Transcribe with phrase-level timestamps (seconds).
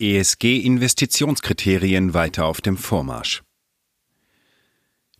[0.00, 3.42] ESG-Investitionskriterien weiter auf dem Vormarsch.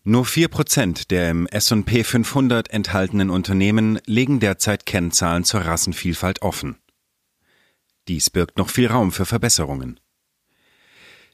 [0.03, 6.79] Nur vier Prozent der im S&P 500 enthaltenen Unternehmen legen derzeit Kennzahlen zur Rassenvielfalt offen.
[8.09, 10.01] Dies birgt noch viel Raum für Verbesserungen.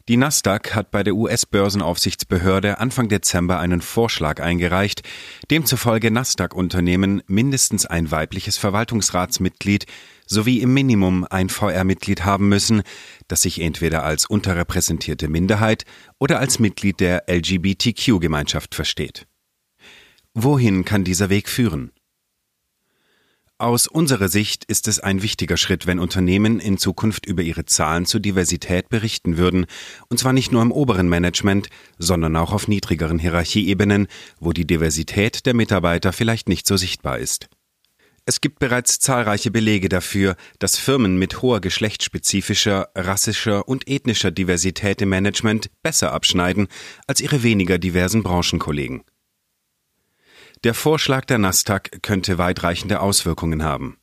[0.09, 5.03] Die Nasdaq hat bei der US-Börsenaufsichtsbehörde Anfang Dezember einen Vorschlag eingereicht,
[5.51, 9.87] demzufolge Nasdaq-Unternehmen mindestens ein weibliches Verwaltungsratsmitglied
[10.25, 12.83] sowie im Minimum ein VR-Mitglied haben müssen,
[13.27, 15.85] das sich entweder als unterrepräsentierte Minderheit
[16.21, 19.27] oder als Mitglied der LGBTQ-Gemeinschaft versteht.
[20.35, 21.91] Wohin kann dieser Weg führen?
[23.59, 28.05] Aus unserer Sicht ist es ein wichtiger Schritt, wenn Unternehmen in Zukunft über ihre Zahlen
[28.05, 29.65] zur Diversität berichten würden,
[30.11, 34.09] und zwar nicht nur im oberen Management, sondern auch auf niedrigeren Hierarchieebenen,
[34.41, 37.49] wo die Diversität der Mitarbeiter vielleicht nicht so sichtbar ist.
[38.27, 45.01] Es gibt bereits zahlreiche Belege dafür, dass Firmen mit hoher geschlechtsspezifischer, rassischer und ethnischer Diversität
[45.01, 46.69] im Management besser abschneiden
[47.07, 49.03] als ihre weniger diversen Branchenkollegen.
[50.65, 53.99] Der Vorschlag der Nasdaq könnte weitreichende Auswirkungen haben.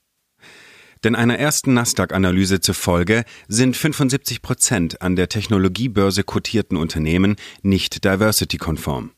[1.04, 9.12] Denn einer ersten Nasdaq-Analyse zufolge sind 75 Prozent an der Technologiebörse kotierten Unternehmen nicht diversity-konform.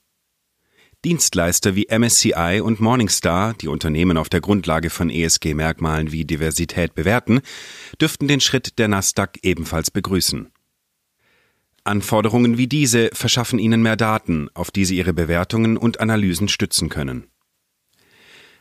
[1.03, 7.41] Dienstleister wie MSCI und Morningstar, die Unternehmen auf der Grundlage von ESG-Merkmalen wie Diversität bewerten,
[8.01, 10.51] dürften den Schritt der Nasdaq ebenfalls begrüßen.
[11.85, 16.89] Anforderungen wie diese verschaffen ihnen mehr Daten, auf die sie ihre Bewertungen und Analysen stützen
[16.89, 17.27] können.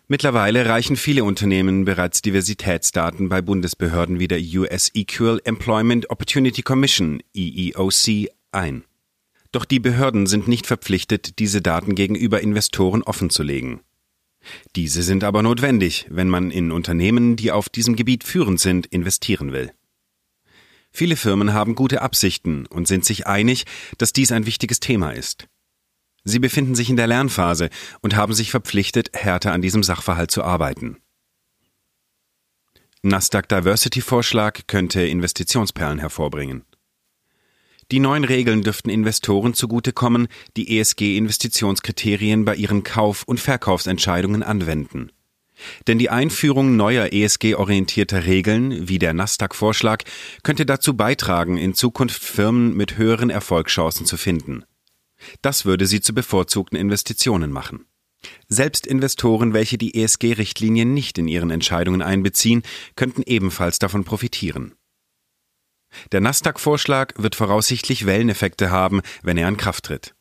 [0.07, 7.23] Mittlerweile reichen viele Unternehmen bereits Diversitätsdaten bei Bundesbehörden wie der US Equal Employment Opportunity Commission
[7.35, 8.85] EEOC ein.
[9.51, 13.81] Doch die Behörden sind nicht verpflichtet, diese Daten gegenüber Investoren offenzulegen.
[14.77, 19.53] Diese sind aber notwendig, wenn man in Unternehmen, die auf diesem Gebiet führend sind, investieren
[19.53, 19.73] will.
[20.97, 23.65] Viele Firmen haben gute Absichten und sind sich einig,
[23.99, 25.49] dass dies ein wichtiges Thema ist.
[26.23, 27.69] Sie befinden sich in der Lernphase
[28.01, 30.99] und haben sich verpflichtet, härter an diesem Sachverhalt zu arbeiten.
[33.03, 36.65] Nasdaq Diversity Vorschlag könnte Investitionsperlen hervorbringen.
[37.91, 45.11] Die neuen Regeln dürften Investoren zugutekommen, die ESG-Investitionskriterien bei ihren Kauf- und Verkaufsentscheidungen anwenden.
[45.87, 50.03] Denn die Einführung neuer ESG-orientierter Regeln, wie der Nasdaq-Vorschlag,
[50.43, 54.65] könnte dazu beitragen, in Zukunft Firmen mit höheren Erfolgschancen zu finden.
[55.43, 57.87] Das würde sie zu bevorzugten Investitionen machen.
[58.49, 62.63] Selbst Investoren, welche die ESG-Richtlinien nicht in ihren Entscheidungen einbeziehen,
[62.97, 64.75] könnten ebenfalls davon profitieren.
[66.13, 70.15] Der Nasdaq-Vorschlag wird voraussichtlich Welleneffekte haben, wenn er in Kraft tritt.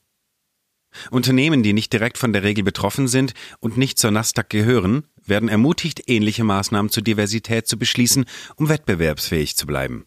[1.09, 5.49] Unternehmen, die nicht direkt von der Regel betroffen sind und nicht zur Nasdaq gehören, werden
[5.49, 8.25] ermutigt, ähnliche Maßnahmen zur Diversität zu beschließen,
[8.55, 10.05] um wettbewerbsfähig zu bleiben.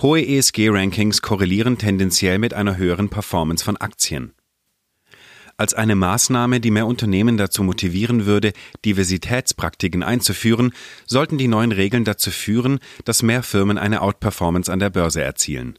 [0.00, 4.32] Hohe ESG-Rankings korrelieren tendenziell mit einer höheren Performance von Aktien.
[5.58, 8.52] Als eine Maßnahme, die mehr Unternehmen dazu motivieren würde,
[8.84, 10.72] Diversitätspraktiken einzuführen,
[11.06, 15.78] sollten die neuen Regeln dazu führen, dass mehr Firmen eine Outperformance an der Börse erzielen.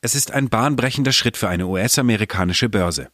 [0.00, 3.10] Es ist ein bahnbrechender Schritt für eine US-amerikanische Börse.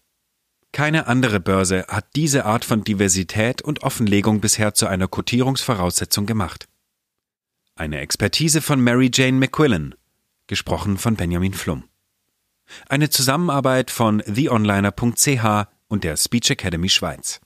[0.72, 6.68] Keine andere Börse hat diese Art von Diversität und Offenlegung bisher zu einer Kotierungsvoraussetzung gemacht.
[7.74, 9.94] Eine Expertise von Mary Jane McQuillan,
[10.46, 11.84] gesprochen von Benjamin Flum.
[12.88, 17.40] Eine Zusammenarbeit von theonliner.ch und der Speech Academy Schweiz.